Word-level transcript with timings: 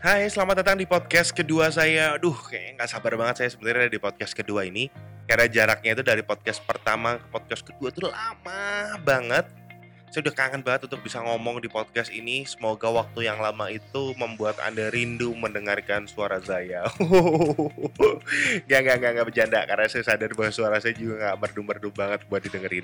Hai, 0.00 0.32
selamat 0.32 0.64
datang 0.64 0.80
di 0.80 0.88
podcast 0.88 1.28
kedua 1.28 1.68
saya. 1.68 2.16
Aduh, 2.16 2.32
kayaknya 2.32 2.80
nggak 2.80 2.88
sabar 2.88 3.20
banget 3.20 3.44
saya 3.44 3.52
sebenarnya 3.52 3.92
di 3.92 4.00
podcast 4.00 4.32
kedua 4.32 4.64
ini. 4.64 4.88
Karena 5.28 5.44
jaraknya 5.44 5.92
itu 5.92 6.00
dari 6.00 6.24
podcast 6.24 6.64
pertama 6.64 7.20
ke 7.20 7.28
podcast 7.28 7.60
kedua 7.68 7.92
itu 7.92 8.08
lama 8.08 8.96
banget. 9.04 9.59
Saya 10.10 10.26
udah 10.26 10.34
kangen 10.34 10.66
banget 10.66 10.90
untuk 10.90 11.06
bisa 11.06 11.22
ngomong 11.22 11.62
di 11.62 11.70
podcast 11.70 12.10
ini. 12.10 12.42
Semoga 12.42 12.90
waktu 12.90 13.30
yang 13.30 13.38
lama 13.38 13.70
itu 13.70 14.10
membuat 14.18 14.58
Anda 14.58 14.90
rindu 14.90 15.30
mendengarkan 15.38 16.10
suara 16.10 16.42
saya. 16.42 16.82
gak, 18.70 18.80
gak, 18.90 18.96
gak, 18.98 19.10
gak 19.14 19.26
bercanda. 19.30 19.62
Karena 19.70 19.86
saya 19.86 20.02
sadar 20.02 20.34
bahwa 20.34 20.50
suara 20.50 20.82
saya 20.82 20.98
juga 20.98 21.30
gak 21.30 21.38
merdu-merdu 21.38 21.94
banget 21.94 22.26
buat 22.26 22.42
didengerin. 22.42 22.82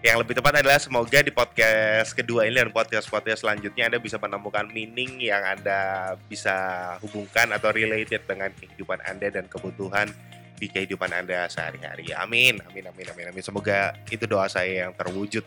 Yang 0.00 0.16
lebih 0.24 0.34
tepat 0.40 0.64
adalah 0.64 0.80
semoga 0.80 1.20
di 1.20 1.28
podcast 1.28 2.16
kedua 2.16 2.48
ini 2.48 2.56
dan 2.56 2.72
podcast-podcast 2.72 3.44
selanjutnya 3.44 3.92
Anda 3.92 4.00
bisa 4.00 4.16
menemukan 4.16 4.64
meaning 4.72 5.20
yang 5.20 5.44
Anda 5.44 6.16
bisa 6.24 6.56
hubungkan 7.04 7.52
atau 7.52 7.68
related 7.68 8.24
dengan 8.24 8.48
kehidupan 8.56 9.04
Anda 9.04 9.28
dan 9.28 9.44
kebutuhan 9.44 10.08
di 10.56 10.72
kehidupan 10.72 11.12
Anda 11.12 11.52
sehari-hari. 11.52 12.16
Amin, 12.16 12.64
amin, 12.64 12.88
amin, 12.88 13.06
amin, 13.12 13.26
amin. 13.28 13.44
Semoga 13.44 13.92
itu 14.08 14.24
doa 14.24 14.48
saya 14.48 14.88
yang 14.88 14.96
terwujud. 14.96 15.44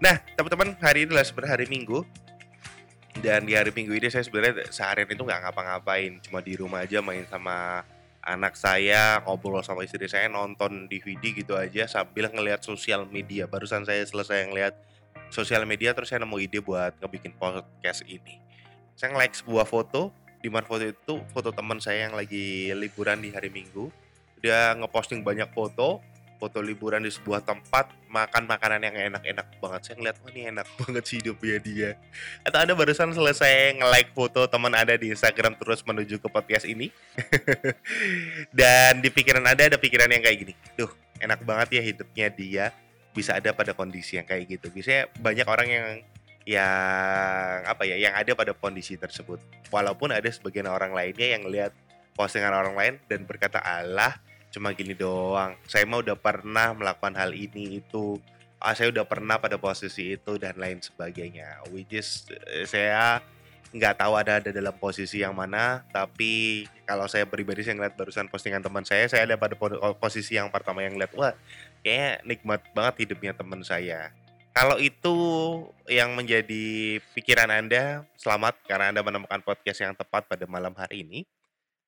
Nah, 0.00 0.16
teman-teman, 0.32 0.72
hari 0.80 1.04
ini 1.04 1.12
adalah 1.12 1.28
sebenarnya 1.28 1.60
hari 1.60 1.66
Minggu. 1.68 2.00
Dan 3.20 3.44
di 3.44 3.52
hari 3.52 3.68
Minggu 3.68 3.92
ini 3.92 4.08
saya 4.08 4.24
sebenarnya 4.24 4.72
seharian 4.72 5.04
itu 5.04 5.20
nggak 5.20 5.44
ngapa-ngapain, 5.44 6.24
cuma 6.24 6.40
di 6.40 6.56
rumah 6.56 6.88
aja 6.88 7.04
main 7.04 7.28
sama 7.28 7.84
anak 8.24 8.56
saya, 8.56 9.20
ngobrol 9.28 9.60
sama 9.60 9.84
istri 9.84 10.08
saya, 10.08 10.32
nonton 10.32 10.88
DVD 10.88 11.20
gitu 11.36 11.52
aja 11.52 11.84
sambil 11.84 12.32
ngelihat 12.32 12.64
sosial 12.64 13.04
media. 13.12 13.44
Barusan 13.44 13.84
saya 13.84 14.00
selesai 14.00 14.48
ngelihat 14.48 14.72
sosial 15.28 15.68
media 15.68 15.92
terus 15.92 16.08
saya 16.08 16.24
nemu 16.24 16.36
ide 16.40 16.64
buat 16.64 16.96
ngebikin 16.96 17.36
podcast 17.36 18.00
ini. 18.08 18.40
Saya 18.96 19.12
nge-like 19.12 19.36
sebuah 19.36 19.68
foto, 19.68 20.16
di 20.40 20.48
mana 20.48 20.64
foto 20.64 20.88
itu 20.88 21.20
foto 21.28 21.52
teman 21.52 21.76
saya 21.76 22.08
yang 22.08 22.16
lagi 22.16 22.72
liburan 22.72 23.20
di 23.20 23.36
hari 23.36 23.52
Minggu. 23.52 23.92
Dia 24.40 24.72
ngeposting 24.80 25.20
banyak 25.20 25.52
foto, 25.52 26.00
foto 26.40 26.64
liburan 26.64 27.04
di 27.04 27.12
sebuah 27.12 27.44
tempat 27.44 27.92
makan 28.08 28.48
makanan 28.48 28.80
yang 28.80 28.96
enak-enak 29.12 29.60
banget. 29.60 29.80
Saya 29.84 29.94
ngeliat 30.00 30.16
wah 30.24 30.30
ini 30.32 30.42
enak 30.48 30.66
banget 30.80 31.04
sih 31.04 31.16
hidupnya 31.20 31.56
dia. 31.60 31.90
Atau 32.40 32.64
anda 32.64 32.72
barusan 32.72 33.12
selesai 33.12 33.76
nge-like 33.76 34.16
foto 34.16 34.48
teman 34.48 34.72
anda 34.72 34.96
di 34.96 35.12
Instagram 35.12 35.60
terus 35.60 35.84
menuju 35.84 36.16
ke 36.16 36.28
podcast 36.32 36.64
ini. 36.64 36.88
Dan 38.58 39.04
di 39.04 39.12
pikiran 39.12 39.44
anda 39.44 39.68
ada 39.68 39.76
pikiran 39.76 40.08
yang 40.08 40.24
kayak 40.24 40.38
gini. 40.48 40.54
Duh 40.80 40.88
enak 41.20 41.44
banget 41.44 41.76
ya 41.76 41.82
hidupnya 41.84 42.26
dia. 42.32 42.66
Bisa 43.12 43.36
ada 43.36 43.52
pada 43.52 43.76
kondisi 43.76 44.16
yang 44.16 44.24
kayak 44.24 44.48
gitu. 44.48 44.72
Biasanya 44.72 45.12
banyak 45.20 45.44
orang 45.44 45.68
yang 45.68 45.86
yang 46.48 47.60
apa 47.68 47.84
ya 47.84 48.00
yang 48.00 48.16
ada 48.16 48.32
pada 48.32 48.56
kondisi 48.56 48.96
tersebut. 48.96 49.36
Walaupun 49.68 50.08
ada 50.08 50.26
sebagian 50.32 50.72
orang 50.72 50.96
lainnya 50.96 51.36
yang 51.36 51.44
lihat 51.44 51.76
postingan 52.16 52.56
orang 52.56 52.74
lain 52.74 52.94
dan 53.06 53.28
berkata 53.28 53.60
Allah 53.60 54.16
cuma 54.50 54.74
gini 54.74 54.92
doang. 54.94 55.54
Saya 55.66 55.86
mah 55.86 56.02
udah 56.02 56.18
pernah 56.18 56.74
melakukan 56.74 57.14
hal 57.16 57.32
ini 57.34 57.80
itu. 57.82 58.18
Ah, 58.60 58.76
saya 58.76 58.92
udah 58.92 59.08
pernah 59.08 59.40
pada 59.40 59.56
posisi 59.56 60.12
itu 60.14 60.36
dan 60.36 60.58
lain 60.60 60.82
sebagainya. 60.84 61.64
Which 61.72 61.96
is 61.96 62.28
eh, 62.50 62.68
saya 62.68 63.24
nggak 63.70 64.02
tahu 64.02 64.12
ada 64.18 64.42
ada 64.42 64.50
dalam 64.50 64.74
posisi 64.76 65.22
yang 65.22 65.32
mana. 65.32 65.86
Tapi 65.88 66.66
kalau 66.84 67.06
saya 67.06 67.24
pribadi 67.24 67.62
saya 67.64 67.78
ngeliat 67.78 67.96
barusan 67.96 68.28
postingan 68.28 68.60
teman 68.60 68.84
saya 68.84 69.06
saya 69.06 69.24
ada 69.24 69.38
pada 69.40 69.54
posisi 69.96 70.36
yang 70.36 70.50
pertama 70.52 70.82
yang 70.84 70.98
lihat 70.98 71.14
wah 71.14 71.32
kayak 71.86 72.26
nikmat 72.26 72.60
banget 72.76 73.08
hidupnya 73.08 73.32
teman 73.32 73.62
saya. 73.64 74.12
Kalau 74.50 74.82
itu 74.82 75.14
yang 75.86 76.10
menjadi 76.18 76.98
pikiran 77.14 77.54
Anda, 77.54 78.02
selamat 78.18 78.58
karena 78.66 78.90
Anda 78.90 79.00
menemukan 79.06 79.40
podcast 79.46 79.78
yang 79.78 79.94
tepat 79.94 80.26
pada 80.26 80.42
malam 80.50 80.74
hari 80.74 81.06
ini. 81.06 81.22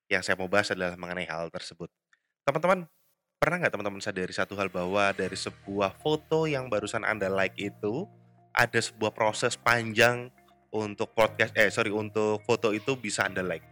Yang 0.07 0.31
saya 0.31 0.35
mau 0.39 0.47
bahas 0.47 0.71
adalah 0.71 0.95
mengenai 0.95 1.27
hal 1.27 1.51
tersebut. 1.51 1.91
Teman-teman, 2.43 2.83
pernah 3.39 3.55
nggak 3.55 3.71
teman-teman 3.71 4.03
sadari 4.03 4.35
satu 4.35 4.59
hal 4.59 4.67
bahwa 4.67 5.15
dari 5.15 5.31
sebuah 5.31 5.95
foto 6.03 6.43
yang 6.43 6.67
barusan 6.67 7.07
Anda 7.07 7.31
like 7.31 7.55
itu, 7.55 8.03
ada 8.51 8.75
sebuah 8.83 9.15
proses 9.15 9.55
panjang 9.55 10.27
untuk 10.67 11.15
podcast, 11.15 11.55
eh 11.55 11.71
sorry, 11.71 11.95
untuk 11.95 12.43
foto 12.43 12.75
itu 12.75 12.99
bisa 12.99 13.23
Anda 13.23 13.47
like. 13.47 13.63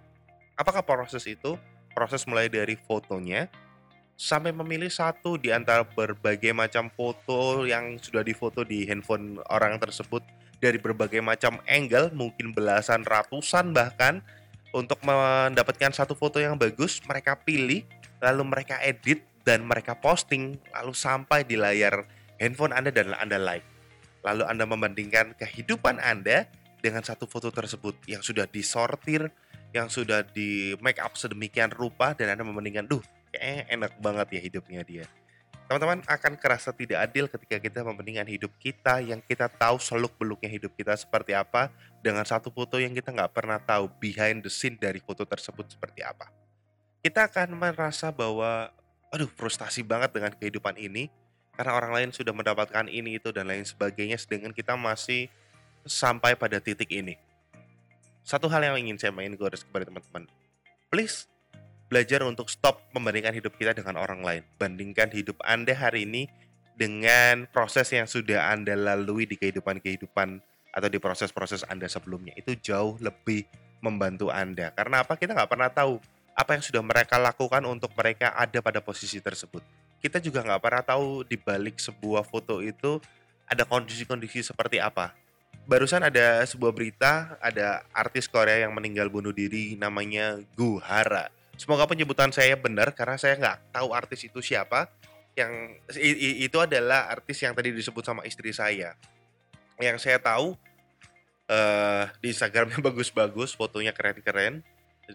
Apakah 0.56 0.88
proses 0.88 1.28
itu? 1.28 1.60
Proses 1.92 2.24
mulai 2.24 2.48
dari 2.48 2.80
fotonya, 2.80 3.52
sampai 4.16 4.56
memilih 4.56 4.88
satu 4.88 5.36
di 5.36 5.52
antara 5.52 5.84
berbagai 5.84 6.56
macam 6.56 6.88
foto 6.96 7.68
yang 7.68 8.00
sudah 8.00 8.24
difoto 8.24 8.64
di 8.64 8.88
handphone 8.88 9.44
orang 9.52 9.84
tersebut 9.84 10.24
dari 10.64 10.80
berbagai 10.80 11.20
macam 11.20 11.60
angle, 11.68 12.08
mungkin 12.16 12.56
belasan, 12.56 13.04
ratusan 13.04 13.76
bahkan, 13.76 14.24
untuk 14.72 15.04
mendapatkan 15.04 15.92
satu 15.92 16.16
foto 16.16 16.40
yang 16.40 16.56
bagus, 16.56 17.04
mereka 17.04 17.36
pilih 17.36 17.84
lalu 18.22 18.44
mereka 18.46 18.78
edit 18.80 19.26
dan 19.42 19.66
mereka 19.66 19.98
posting 19.98 20.62
lalu 20.70 20.94
sampai 20.94 21.42
di 21.42 21.58
layar 21.58 22.06
handphone 22.38 22.72
Anda 22.72 22.94
dan 22.94 23.18
Anda 23.18 23.42
like. 23.42 23.66
Lalu 24.22 24.46
Anda 24.46 24.66
membandingkan 24.70 25.34
kehidupan 25.34 25.98
Anda 25.98 26.46
dengan 26.82 27.02
satu 27.02 27.26
foto 27.26 27.50
tersebut 27.50 28.06
yang 28.06 28.22
sudah 28.22 28.46
disortir, 28.46 29.34
yang 29.74 29.90
sudah 29.90 30.22
di 30.22 30.78
make 30.78 31.02
up 31.02 31.18
sedemikian 31.18 31.74
rupa 31.74 32.14
dan 32.14 32.38
Anda 32.38 32.46
membandingkan, 32.46 32.86
duh, 32.86 33.02
kayaknya 33.34 33.66
enak 33.74 33.92
banget 33.98 34.28
ya 34.38 34.42
hidupnya 34.46 34.82
dia. 34.86 35.06
Teman-teman 35.66 36.04
akan 36.04 36.36
kerasa 36.36 36.76
tidak 36.76 37.00
adil 37.00 37.32
ketika 37.32 37.56
kita 37.56 37.80
membandingkan 37.82 38.28
hidup 38.28 38.52
kita 38.60 39.00
yang 39.00 39.24
kita 39.24 39.48
tahu 39.48 39.80
seluk-beluknya 39.80 40.52
hidup 40.52 40.76
kita 40.76 41.00
seperti 41.00 41.32
apa 41.32 41.72
dengan 42.04 42.28
satu 42.28 42.52
foto 42.52 42.76
yang 42.76 42.92
kita 42.92 43.16
nggak 43.16 43.32
pernah 43.32 43.56
tahu 43.56 43.88
behind 43.96 44.44
the 44.44 44.52
scene 44.52 44.76
dari 44.76 45.00
foto 45.00 45.24
tersebut 45.24 45.72
seperti 45.72 46.04
apa 46.04 46.41
kita 47.02 47.28
akan 47.28 47.58
merasa 47.58 48.14
bahwa 48.14 48.70
aduh 49.10 49.28
frustasi 49.34 49.82
banget 49.82 50.14
dengan 50.14 50.32
kehidupan 50.38 50.78
ini 50.78 51.10
karena 51.58 51.74
orang 51.74 51.92
lain 51.92 52.10
sudah 52.14 52.32
mendapatkan 52.32 52.88
ini 52.88 53.18
itu 53.18 53.34
dan 53.34 53.50
lain 53.50 53.66
sebagainya 53.66 54.16
sedangkan 54.22 54.54
kita 54.54 54.78
masih 54.78 55.28
sampai 55.84 56.38
pada 56.38 56.62
titik 56.62 56.88
ini. 56.94 57.18
Satu 58.22 58.46
hal 58.48 58.62
yang 58.62 58.78
ingin 58.78 59.02
saya 59.02 59.10
main 59.10 59.34
garis 59.34 59.66
kepada 59.66 59.90
teman-teman. 59.90 60.30
Please 60.94 61.26
belajar 61.90 62.24
untuk 62.24 62.48
stop 62.48 62.80
membandingkan 62.94 63.34
hidup 63.34 63.58
kita 63.58 63.74
dengan 63.74 63.98
orang 63.98 64.22
lain. 64.22 64.46
Bandingkan 64.62 65.10
hidup 65.10 65.42
Anda 65.42 65.74
hari 65.74 66.06
ini 66.06 66.30
dengan 66.78 67.50
proses 67.50 67.90
yang 67.92 68.06
sudah 68.06 68.54
Anda 68.54 68.78
lalui 68.78 69.26
di 69.26 69.36
kehidupan-kehidupan 69.42 70.40
atau 70.72 70.88
di 70.88 71.02
proses-proses 71.02 71.66
Anda 71.68 71.90
sebelumnya. 71.90 72.38
Itu 72.38 72.56
jauh 72.56 72.96
lebih 73.02 73.44
membantu 73.82 74.30
Anda. 74.30 74.72
Karena 74.72 75.02
apa? 75.04 75.18
Kita 75.18 75.34
nggak 75.34 75.50
pernah 75.50 75.68
tahu 75.68 76.00
apa 76.36 76.56
yang 76.56 76.64
sudah 76.64 76.82
mereka 76.84 77.20
lakukan 77.20 77.64
untuk 77.68 77.92
mereka 77.94 78.34
ada 78.34 78.60
pada 78.64 78.80
posisi 78.80 79.20
tersebut. 79.20 79.62
Kita 80.02 80.18
juga 80.18 80.42
nggak 80.42 80.62
pernah 80.62 80.84
tahu 80.84 81.22
di 81.28 81.38
balik 81.38 81.78
sebuah 81.78 82.26
foto 82.26 82.64
itu 82.64 82.98
ada 83.46 83.68
kondisi-kondisi 83.68 84.42
seperti 84.42 84.82
apa. 84.82 85.14
Barusan 85.70 86.02
ada 86.02 86.42
sebuah 86.48 86.74
berita, 86.74 87.38
ada 87.38 87.86
artis 87.94 88.26
Korea 88.26 88.66
yang 88.66 88.74
meninggal 88.74 89.12
bunuh 89.14 89.30
diri 89.30 89.78
namanya 89.78 90.42
Gu 90.58 90.82
Hara. 90.82 91.30
Semoga 91.54 91.86
penyebutan 91.86 92.34
saya 92.34 92.58
benar 92.58 92.98
karena 92.98 93.20
saya 93.22 93.38
nggak 93.38 93.78
tahu 93.78 93.94
artis 93.94 94.26
itu 94.26 94.42
siapa. 94.42 94.90
Yang 95.38 95.78
itu 96.42 96.58
adalah 96.58 97.08
artis 97.14 97.40
yang 97.40 97.54
tadi 97.54 97.70
disebut 97.72 98.02
sama 98.02 98.26
istri 98.26 98.50
saya. 98.52 98.98
Yang 99.78 100.02
saya 100.02 100.18
tahu 100.18 100.58
uh, 101.46 102.04
di 102.18 102.34
Instagramnya 102.34 102.82
bagus-bagus, 102.88 103.54
fotonya 103.54 103.94
keren-keren 103.94 104.66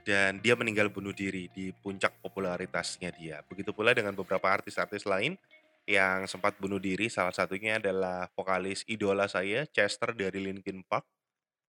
dan 0.04 0.42
dia 0.42 0.58
meninggal 0.58 0.90
bunuh 0.90 1.14
diri 1.14 1.48
di 1.52 1.70
puncak 1.70 2.18
popularitasnya 2.20 3.10
dia. 3.14 3.40
Begitu 3.46 3.70
pula 3.70 3.94
dengan 3.94 4.12
beberapa 4.12 4.50
artis-artis 4.50 5.06
lain 5.06 5.38
yang 5.86 6.26
sempat 6.26 6.58
bunuh 6.58 6.82
diri, 6.82 7.06
salah 7.06 7.30
satunya 7.30 7.78
adalah 7.78 8.26
vokalis 8.34 8.82
idola 8.90 9.30
saya, 9.30 9.64
Chester 9.70 10.12
dari 10.18 10.42
Linkin 10.42 10.82
Park, 10.82 11.06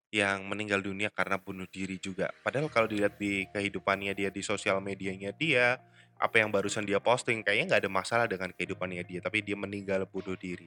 yang 0.09 0.47
meninggal 0.49 0.81
dunia 0.81 1.13
karena 1.13 1.37
bunuh 1.37 1.69
diri 1.69 2.01
juga. 2.01 2.33
Padahal 2.41 2.71
kalau 2.73 2.89
dilihat 2.89 3.21
di 3.21 3.45
kehidupannya 3.53 4.17
dia 4.17 4.33
di 4.33 4.41
sosial 4.41 4.81
medianya 4.81 5.29
dia, 5.35 5.77
apa 6.17 6.41
yang 6.41 6.49
barusan 6.49 6.81
dia 6.81 6.97
posting, 6.97 7.45
kayaknya 7.45 7.77
nggak 7.77 7.81
ada 7.85 7.91
masalah 7.93 8.25
dengan 8.25 8.49
kehidupannya 8.49 9.05
dia, 9.05 9.19
tapi 9.21 9.45
dia 9.45 9.53
meninggal 9.53 10.09
bunuh 10.09 10.33
diri. 10.33 10.65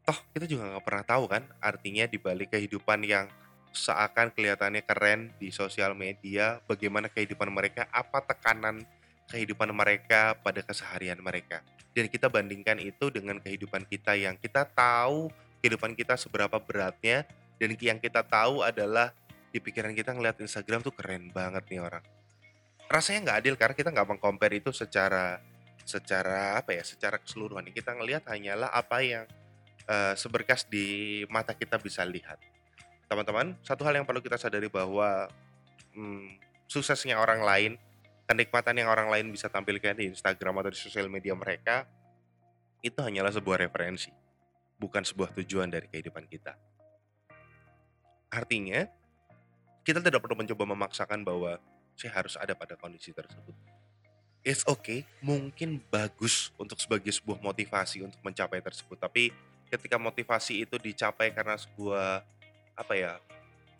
Toh 0.00 0.16
kita 0.32 0.48
juga 0.48 0.72
nggak 0.72 0.84
pernah 0.84 1.04
tahu 1.04 1.24
kan, 1.28 1.42
artinya 1.60 2.08
di 2.08 2.16
balik 2.16 2.56
kehidupan 2.56 3.04
yang 3.04 3.28
seakan 3.70 4.34
kelihatannya 4.34 4.82
keren 4.82 5.30
di 5.38 5.54
sosial 5.54 5.94
media, 5.94 6.58
bagaimana 6.66 7.06
kehidupan 7.06 7.50
mereka, 7.50 7.86
apa 7.94 8.22
tekanan 8.22 8.82
kehidupan 9.30 9.70
mereka 9.70 10.34
pada 10.42 10.60
keseharian 10.60 11.18
mereka. 11.22 11.62
Dan 11.94 12.10
kita 12.10 12.26
bandingkan 12.26 12.78
itu 12.82 13.10
dengan 13.10 13.38
kehidupan 13.38 13.86
kita 13.86 14.18
yang 14.18 14.34
kita 14.38 14.66
tahu 14.66 15.30
kehidupan 15.62 15.94
kita 15.94 16.18
seberapa 16.18 16.58
beratnya 16.58 17.26
dan 17.60 17.76
yang 17.78 17.98
kita 18.00 18.24
tahu 18.26 18.64
adalah 18.64 19.12
di 19.50 19.58
pikiran 19.58 19.92
kita 19.92 20.14
ngeliat 20.14 20.38
Instagram 20.38 20.82
tuh 20.82 20.94
keren 20.94 21.30
banget 21.30 21.66
nih 21.70 21.82
orang. 21.82 22.02
Rasanya 22.90 23.30
nggak 23.30 23.38
adil 23.42 23.54
karena 23.54 23.74
kita 23.74 23.90
nggak 23.94 24.08
mengcompare 24.08 24.58
itu 24.58 24.74
secara 24.74 25.38
secara 25.86 26.58
apa 26.58 26.74
ya, 26.74 26.82
secara 26.82 27.18
keseluruhan. 27.18 27.66
Kita 27.70 27.94
ngelihat 27.94 28.26
hanyalah 28.30 28.70
apa 28.70 28.98
yang 29.02 29.26
uh, 29.86 30.14
seberkas 30.14 30.66
di 30.66 31.22
mata 31.30 31.54
kita 31.54 31.78
bisa 31.78 32.02
lihat 32.06 32.38
teman-teman, 33.10 33.58
satu 33.66 33.82
hal 33.82 33.98
yang 33.98 34.06
perlu 34.06 34.22
kita 34.22 34.38
sadari 34.38 34.70
bahwa 34.70 35.26
mmm, 35.98 36.38
suksesnya 36.70 37.18
orang 37.18 37.42
lain, 37.42 37.72
kenikmatan 38.30 38.78
yang 38.78 38.86
orang 38.86 39.10
lain 39.10 39.34
bisa 39.34 39.50
tampilkan 39.50 39.98
di 39.98 40.06
Instagram 40.14 40.62
atau 40.62 40.70
di 40.70 40.78
sosial 40.78 41.10
media 41.10 41.34
mereka, 41.34 41.90
itu 42.86 42.94
hanyalah 43.02 43.34
sebuah 43.34 43.66
referensi, 43.66 44.14
bukan 44.78 45.02
sebuah 45.02 45.34
tujuan 45.42 45.66
dari 45.66 45.90
kehidupan 45.90 46.30
kita. 46.30 46.54
Artinya, 48.30 48.86
kita 49.82 49.98
tidak 49.98 50.22
perlu 50.22 50.38
mencoba 50.38 50.62
memaksakan 50.70 51.26
bahwa 51.26 51.58
saya 51.98 52.14
harus 52.14 52.38
ada 52.38 52.54
pada 52.54 52.78
kondisi 52.78 53.10
tersebut. 53.10 53.52
It's 54.46 54.62
okay, 54.70 55.02
mungkin 55.18 55.82
bagus 55.90 56.54
untuk 56.54 56.78
sebagai 56.78 57.10
sebuah 57.10 57.42
motivasi 57.42 58.06
untuk 58.06 58.22
mencapai 58.22 58.62
tersebut, 58.62 58.96
tapi 59.02 59.34
ketika 59.66 59.98
motivasi 59.98 60.62
itu 60.62 60.78
dicapai 60.78 61.34
karena 61.34 61.58
sebuah 61.58 62.24
apa 62.80 62.96
ya, 62.96 63.12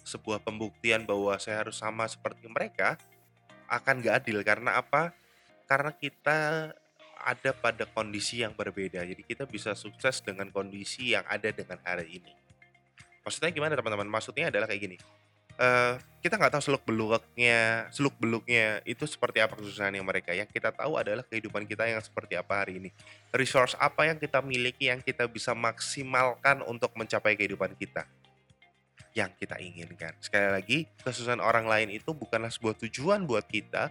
sebuah 0.05 0.45
pembuktian 0.45 1.09
bahwa 1.09 1.33
saya 1.41 1.65
harus 1.65 1.81
sama 1.81 2.05
seperti 2.05 2.45
mereka, 2.53 3.01
akan 3.71 4.05
nggak 4.05 4.15
adil. 4.21 4.39
Karena 4.45 4.77
apa? 4.77 5.17
Karena 5.65 5.95
kita 5.97 6.71
ada 7.21 7.51
pada 7.53 7.85
kondisi 7.89 8.45
yang 8.45 8.53
berbeda. 8.57 9.05
Jadi 9.05 9.23
kita 9.25 9.45
bisa 9.45 9.77
sukses 9.77 10.21
dengan 10.25 10.49
kondisi 10.53 11.13
yang 11.17 11.25
ada 11.29 11.49
dengan 11.53 11.81
hari 11.85 12.21
ini. 12.21 12.33
Maksudnya 13.25 13.53
gimana 13.53 13.77
teman-teman? 13.77 14.09
Maksudnya 14.09 14.49
adalah 14.53 14.69
kayak 14.69 14.83
gini. 14.85 14.99
eh, 15.61 15.95
kita 16.25 16.41
nggak 16.41 16.57
tahu 16.57 16.63
seluk 16.73 16.89
beluknya, 16.89 17.85
seluk 17.93 18.17
beluknya 18.17 18.81
itu 18.89 19.05
seperti 19.05 19.45
apa 19.45 19.61
kesusahan 19.61 19.93
yang 19.93 20.09
mereka. 20.09 20.33
Yang 20.33 20.57
kita 20.57 20.73
tahu 20.73 20.97
adalah 20.97 21.21
kehidupan 21.21 21.69
kita 21.69 21.85
yang 21.85 22.01
seperti 22.01 22.33
apa 22.41 22.65
hari 22.65 22.81
ini. 22.81 22.89
Resource 23.29 23.77
apa 23.77 24.09
yang 24.09 24.17
kita 24.17 24.41
miliki 24.41 24.89
yang 24.89 25.05
kita 25.05 25.29
bisa 25.29 25.53
maksimalkan 25.53 26.65
untuk 26.65 26.97
mencapai 26.97 27.37
kehidupan 27.37 27.77
kita 27.77 28.09
yang 29.15 29.31
kita 29.35 29.59
inginkan. 29.59 30.15
Sekali 30.23 30.49
lagi, 30.51 30.79
kesusahan 31.03 31.43
orang 31.43 31.67
lain 31.67 31.91
itu 31.91 32.15
bukanlah 32.15 32.51
sebuah 32.51 32.79
tujuan 32.87 33.27
buat 33.27 33.47
kita, 33.47 33.91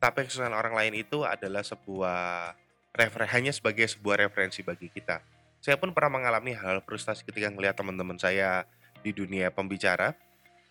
tapi 0.00 0.24
kesusahan 0.24 0.56
orang 0.56 0.72
lain 0.72 1.04
itu 1.04 1.24
adalah 1.24 1.60
sebuah 1.60 2.52
refer 2.96 3.22
hanya 3.36 3.52
sebagai 3.52 3.84
sebuah 3.84 4.28
referensi 4.28 4.64
bagi 4.64 4.88
kita. 4.88 5.20
Saya 5.60 5.76
pun 5.76 5.92
pernah 5.92 6.20
mengalami 6.20 6.56
hal 6.56 6.80
frustasi 6.84 7.26
ketika 7.28 7.52
melihat 7.52 7.76
teman-teman 7.76 8.16
saya 8.16 8.64
di 9.04 9.12
dunia 9.12 9.52
pembicara 9.52 10.16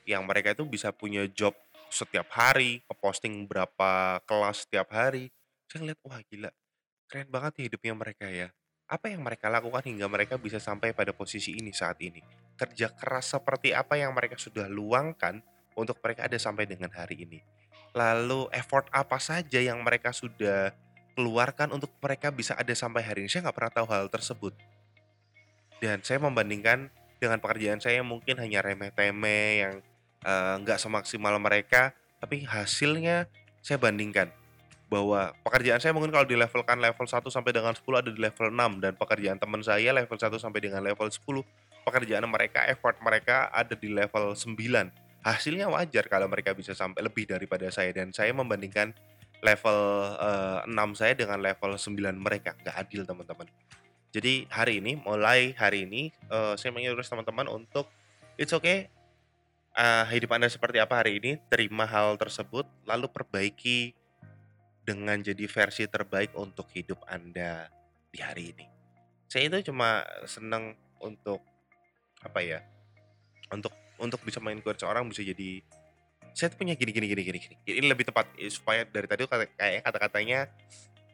yang 0.06 0.26
mereka 0.26 0.54
itu 0.54 0.66
bisa 0.66 0.94
punya 0.94 1.26
job 1.30 1.54
setiap 1.90 2.30
hari, 2.34 2.82
posting 3.02 3.46
berapa 3.46 4.22
kelas 4.26 4.66
setiap 4.66 4.90
hari. 4.94 5.30
Saya 5.70 5.86
ngeliat, 5.86 6.00
wah 6.06 6.22
gila, 6.26 6.50
keren 7.10 7.30
banget 7.30 7.52
ya 7.58 7.64
hidupnya 7.70 7.94
mereka 7.94 8.26
ya. 8.30 8.50
Apa 8.86 9.10
yang 9.10 9.26
mereka 9.26 9.50
lakukan 9.50 9.82
hingga 9.82 10.06
mereka 10.06 10.38
bisa 10.38 10.62
sampai 10.62 10.94
pada 10.94 11.10
posisi 11.10 11.58
ini 11.58 11.74
saat 11.74 11.98
ini? 12.06 12.22
Kerja 12.54 12.94
keras 12.94 13.34
seperti 13.34 13.74
apa 13.74 13.98
yang 13.98 14.14
mereka 14.14 14.38
sudah 14.38 14.70
luangkan 14.70 15.42
untuk 15.74 15.98
mereka 16.06 16.30
ada 16.30 16.38
sampai 16.38 16.70
dengan 16.70 16.94
hari 16.94 17.26
ini? 17.26 17.42
Lalu 17.98 18.46
effort 18.54 18.86
apa 18.94 19.18
saja 19.18 19.58
yang 19.58 19.82
mereka 19.82 20.14
sudah 20.14 20.70
keluarkan 21.18 21.74
untuk 21.74 21.90
mereka 21.98 22.30
bisa 22.30 22.54
ada 22.54 22.78
sampai 22.78 23.02
hari 23.02 23.26
ini? 23.26 23.30
Saya 23.34 23.50
nggak 23.50 23.58
pernah 23.58 23.74
tahu 23.74 23.88
hal 23.90 24.06
tersebut. 24.06 24.54
Dan 25.82 26.06
saya 26.06 26.22
membandingkan 26.22 26.94
dengan 27.18 27.42
pekerjaan 27.42 27.82
saya 27.82 28.06
yang 28.06 28.10
mungkin 28.10 28.38
hanya 28.38 28.62
remeh-temeh 28.62 29.50
yang 29.66 29.76
eh, 30.22 30.56
nggak 30.62 30.78
semaksimal 30.78 31.34
mereka, 31.42 31.98
tapi 32.22 32.46
hasilnya 32.46 33.26
saya 33.66 33.82
bandingkan 33.82 34.30
bahwa 34.86 35.34
pekerjaan 35.42 35.82
saya 35.82 35.92
mungkin 35.98 36.14
kalau 36.14 36.30
dilevelkan 36.30 36.78
level 36.78 37.06
1 37.10 37.26
sampai 37.26 37.52
dengan 37.52 37.74
10 37.74 37.82
ada 37.90 38.10
di 38.14 38.22
level 38.22 38.54
6 38.54 38.84
dan 38.86 38.94
pekerjaan 38.94 39.38
teman 39.42 39.66
saya 39.66 39.90
level 39.90 40.14
1 40.14 40.30
sampai 40.38 40.60
dengan 40.62 40.86
level 40.86 41.10
10 41.10 41.22
pekerjaan 41.86 42.26
mereka 42.30 42.66
effort 42.70 42.98
mereka 43.02 43.50
ada 43.50 43.74
di 43.74 43.90
level 43.90 44.38
9 44.38 44.56
hasilnya 45.26 45.66
wajar 45.74 46.06
kalau 46.06 46.30
mereka 46.30 46.54
bisa 46.54 46.78
sampai 46.78 47.02
lebih 47.02 47.26
daripada 47.26 47.66
saya. 47.74 47.90
Dan 47.90 48.14
saya 48.14 48.30
membandingkan 48.30 48.94
level 49.42 49.80
eh, 50.22 50.60
6 50.70 51.00
saya 51.02 51.18
dengan 51.18 51.42
level 51.42 51.82
9 51.82 51.98
mereka. 52.22 52.54
Nggak 52.62 52.76
adil 52.78 53.02
teman-teman. 53.10 53.50
Jadi 54.14 54.48
hari 54.48 54.80
ini 54.80 55.02
mulai 55.02 55.58
hari 55.58 55.90
ini 55.90 56.14
eh, 56.30 56.54
saya 56.56 56.70
mengingatkan 56.70 57.18
teman-teman 57.18 57.50
untuk 57.50 57.90
it's 58.38 58.54
okay 58.54 58.86
eh, 59.74 60.06
hidup 60.14 60.38
anda 60.38 60.46
seperti 60.46 60.78
apa 60.78 61.02
hari 61.02 61.18
ini. 61.18 61.42
Terima 61.50 61.90
hal 61.90 62.22
tersebut 62.22 62.70
lalu 62.86 63.10
perbaiki 63.10 63.98
dengan 64.86 65.18
jadi 65.18 65.50
versi 65.50 65.90
terbaik 65.90 66.38
untuk 66.38 66.70
hidup 66.78 67.02
Anda 67.10 67.66
di 68.14 68.22
hari 68.22 68.54
ini. 68.54 68.66
Saya 69.26 69.50
itu 69.50 69.74
cuma 69.74 70.06
seneng 70.30 70.78
untuk 71.02 71.42
apa 72.22 72.40
ya? 72.46 72.62
Untuk 73.50 73.74
untuk 73.98 74.22
bisa 74.22 74.38
main 74.38 74.62
encourage 74.62 74.86
orang 74.86 75.10
bisa 75.10 75.26
jadi 75.26 75.66
saya 76.36 76.52
tuh 76.52 76.62
punya 76.62 76.78
gini 76.78 76.94
gini 76.94 77.10
gini 77.10 77.24
gini 77.26 77.40
gini. 77.42 77.56
Ini 77.66 77.88
lebih 77.90 78.06
tepat 78.06 78.30
eh, 78.38 78.54
supaya 78.54 78.86
dari 78.86 79.10
tadi 79.10 79.26
kata 79.26 79.50
kayak 79.58 79.82
kata-katanya 79.90 80.40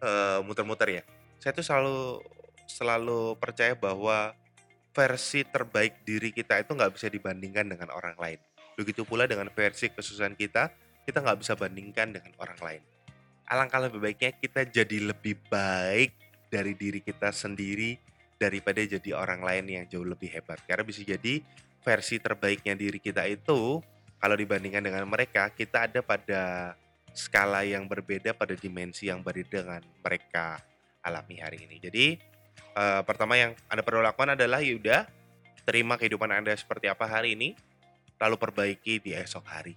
eh, 0.04 0.40
muter-muter 0.44 1.02
ya. 1.02 1.04
Saya 1.40 1.56
tuh 1.56 1.64
selalu 1.64 2.20
selalu 2.68 3.40
percaya 3.40 3.72
bahwa 3.74 4.36
versi 4.92 5.48
terbaik 5.48 6.04
diri 6.04 6.36
kita 6.36 6.60
itu 6.60 6.76
nggak 6.76 7.00
bisa 7.00 7.08
dibandingkan 7.08 7.72
dengan 7.72 7.96
orang 7.96 8.20
lain. 8.20 8.40
Begitu 8.76 9.08
pula 9.08 9.24
dengan 9.24 9.48
versi 9.54 9.88
kesusahan 9.88 10.36
kita, 10.36 10.74
kita 11.08 11.24
nggak 11.24 11.40
bisa 11.40 11.56
bandingkan 11.56 12.12
dengan 12.12 12.36
orang 12.42 12.60
lain 12.60 12.82
alangkah 13.51 13.83
lebih 13.83 14.00
baiknya 14.00 14.31
kita 14.31 14.63
jadi 14.63 15.12
lebih 15.12 15.36
baik 15.51 16.15
dari 16.48 16.71
diri 16.71 17.03
kita 17.03 17.36
sendiri 17.36 18.00
daripada 18.39 18.80
jadi 18.80 19.12
orang 19.12 19.44
lain 19.44 19.65
yang 19.68 19.86
jauh 19.92 20.07
lebih 20.07 20.31
hebat. 20.31 20.63
Karena 20.63 20.88
bisa 20.88 21.03
jadi 21.03 21.44
versi 21.83 22.15
terbaiknya 22.18 22.80
diri 22.80 22.98
kita 22.98 23.27
itu 23.27 23.83
kalau 24.21 24.36
dibandingkan 24.39 24.86
dengan 24.86 25.03
mereka, 25.03 25.51
kita 25.51 25.92
ada 25.92 26.00
pada 26.00 26.74
skala 27.12 27.68
yang 27.68 27.92
berbeda, 27.92 28.31
pada 28.31 28.56
dimensi 28.56 29.12
yang 29.12 29.19
berbeda 29.19 29.65
dengan 29.65 29.83
mereka 30.00 30.63
alami 31.03 31.42
hari 31.42 31.68
ini. 31.68 31.75
Jadi 31.81 32.06
eh, 32.56 33.01
pertama 33.03 33.36
yang 33.36 33.51
Anda 33.68 33.83
perlu 33.83 34.00
lakukan 34.00 34.39
adalah 34.39 34.63
yaudah 34.63 35.09
terima 35.68 36.00
kehidupan 36.00 36.31
Anda 36.31 36.56
seperti 36.56 36.88
apa 36.88 37.03
hari 37.03 37.36
ini, 37.36 37.57
lalu 38.15 38.39
perbaiki 38.39 39.03
di 39.03 39.12
esok 39.12 39.44
hari. 39.44 39.75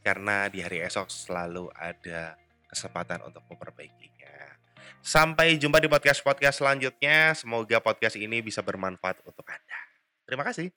Karena 0.00 0.48
di 0.48 0.64
hari 0.64 0.80
esok 0.80 1.12
selalu 1.12 1.68
ada 1.76 2.38
kesempatan 2.70 3.26
untuk 3.26 3.42
memperbaikinya. 3.50 4.56
Sampai 5.02 5.58
jumpa 5.58 5.82
di 5.82 5.88
podcast-podcast 5.90 6.62
selanjutnya. 6.62 7.34
Semoga 7.34 7.82
podcast 7.82 8.14
ini 8.14 8.38
bisa 8.44 8.62
bermanfaat 8.62 9.26
untuk 9.26 9.44
Anda. 9.48 9.80
Terima 10.28 10.46
kasih. 10.46 10.70